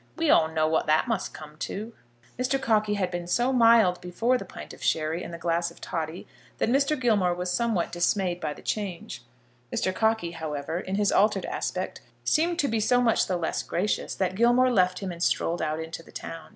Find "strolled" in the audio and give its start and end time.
15.21-15.61